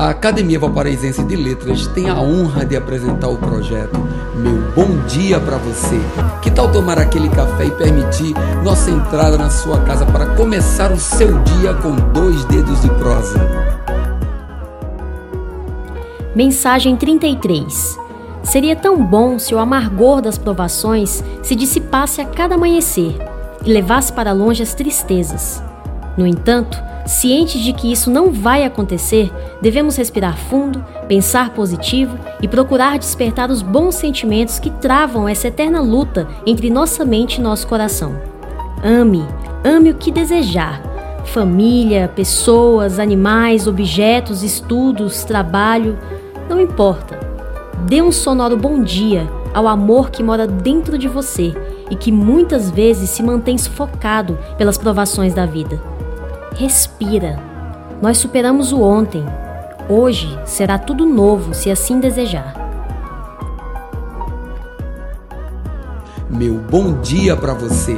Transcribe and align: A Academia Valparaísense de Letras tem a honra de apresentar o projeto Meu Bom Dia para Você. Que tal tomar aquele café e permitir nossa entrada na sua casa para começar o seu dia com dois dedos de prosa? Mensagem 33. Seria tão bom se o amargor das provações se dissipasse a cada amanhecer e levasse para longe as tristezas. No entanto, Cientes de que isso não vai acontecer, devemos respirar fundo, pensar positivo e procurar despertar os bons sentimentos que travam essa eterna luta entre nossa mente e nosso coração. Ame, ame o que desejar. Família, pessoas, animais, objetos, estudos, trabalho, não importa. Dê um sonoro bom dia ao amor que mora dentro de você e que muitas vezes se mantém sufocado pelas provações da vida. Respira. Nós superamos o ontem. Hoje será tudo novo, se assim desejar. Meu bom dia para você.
A 0.00 0.08
Academia 0.08 0.58
Valparaísense 0.58 1.22
de 1.24 1.36
Letras 1.36 1.86
tem 1.88 2.08
a 2.08 2.18
honra 2.18 2.64
de 2.64 2.74
apresentar 2.74 3.28
o 3.28 3.36
projeto 3.36 4.00
Meu 4.34 4.72
Bom 4.74 5.04
Dia 5.06 5.38
para 5.38 5.58
Você. 5.58 6.00
Que 6.40 6.50
tal 6.50 6.72
tomar 6.72 6.98
aquele 6.98 7.28
café 7.28 7.66
e 7.66 7.70
permitir 7.70 8.32
nossa 8.64 8.90
entrada 8.90 9.36
na 9.36 9.50
sua 9.50 9.78
casa 9.82 10.06
para 10.06 10.34
começar 10.36 10.90
o 10.90 10.98
seu 10.98 11.38
dia 11.42 11.74
com 11.74 11.94
dois 12.14 12.42
dedos 12.46 12.80
de 12.80 12.88
prosa? 12.94 13.38
Mensagem 16.34 16.96
33. 16.96 17.98
Seria 18.42 18.74
tão 18.74 19.04
bom 19.04 19.38
se 19.38 19.54
o 19.54 19.58
amargor 19.58 20.22
das 20.22 20.38
provações 20.38 21.22
se 21.42 21.54
dissipasse 21.54 22.22
a 22.22 22.24
cada 22.24 22.54
amanhecer 22.54 23.18
e 23.66 23.70
levasse 23.70 24.10
para 24.14 24.32
longe 24.32 24.62
as 24.62 24.72
tristezas. 24.72 25.62
No 26.20 26.26
entanto, 26.26 26.76
Cientes 27.06 27.62
de 27.62 27.72
que 27.72 27.90
isso 27.90 28.10
não 28.10 28.30
vai 28.30 28.62
acontecer, 28.62 29.32
devemos 29.60 29.96
respirar 29.96 30.36
fundo, 30.36 30.84
pensar 31.08 31.50
positivo 31.50 32.16
e 32.42 32.46
procurar 32.46 32.98
despertar 32.98 33.50
os 33.50 33.62
bons 33.62 33.94
sentimentos 33.94 34.58
que 34.58 34.70
travam 34.70 35.28
essa 35.28 35.48
eterna 35.48 35.80
luta 35.80 36.28
entre 36.46 36.70
nossa 36.70 37.04
mente 37.04 37.38
e 37.38 37.40
nosso 37.40 37.66
coração. 37.66 38.14
Ame, 38.84 39.24
ame 39.64 39.90
o 39.90 39.94
que 39.94 40.12
desejar. 40.12 40.82
Família, 41.24 42.06
pessoas, 42.14 42.98
animais, 42.98 43.66
objetos, 43.66 44.42
estudos, 44.42 45.24
trabalho, 45.24 45.98
não 46.48 46.60
importa. 46.60 47.18
Dê 47.88 48.02
um 48.02 48.12
sonoro 48.12 48.56
bom 48.56 48.82
dia 48.82 49.26
ao 49.54 49.66
amor 49.66 50.10
que 50.10 50.22
mora 50.22 50.46
dentro 50.46 50.98
de 50.98 51.08
você 51.08 51.54
e 51.90 51.96
que 51.96 52.12
muitas 52.12 52.70
vezes 52.70 53.10
se 53.10 53.22
mantém 53.22 53.56
sufocado 53.56 54.38
pelas 54.56 54.78
provações 54.78 55.34
da 55.34 55.46
vida. 55.46 55.80
Respira. 56.54 57.38
Nós 58.02 58.18
superamos 58.18 58.72
o 58.72 58.80
ontem. 58.82 59.24
Hoje 59.88 60.38
será 60.44 60.78
tudo 60.78 61.04
novo, 61.04 61.54
se 61.54 61.70
assim 61.70 61.98
desejar. 62.00 62.54
Meu 66.28 66.54
bom 66.54 67.00
dia 67.00 67.36
para 67.36 67.54
você. 67.54 67.96